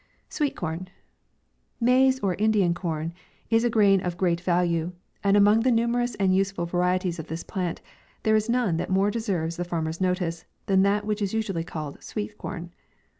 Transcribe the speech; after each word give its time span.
SWEET 0.29 0.55
CORN. 0.55 0.87
Maize 1.79 2.19
or 2.21 2.33
Indian 2.33 2.73
corn 2.73 3.13
is 3.51 3.63
a 3.63 3.69
grain 3.69 4.01
of 4.01 4.17
great 4.17 4.41
value, 4.41 4.93
and 5.23 5.37
among 5.37 5.59
the 5.59 5.69
numerous 5.69 6.15
and 6.15 6.35
useful 6.35 6.65
varieties 6.65 7.19
of 7.19 7.27
this 7.27 7.43
plant, 7.43 7.81
there 8.23 8.35
is 8.35 8.49
none 8.49 8.77
that 8.77 8.89
more 8.89 9.11
deserves 9.11 9.57
the 9.57 9.63
farmer's 9.63 10.01
notice 10.01 10.43
than 10.65 10.81
that 10.81 11.05
which 11.05 11.21
is 11.21 11.35
usually 11.35 11.63
called 11.63 12.01
sweet 12.01 12.35
corn. 12.39 12.71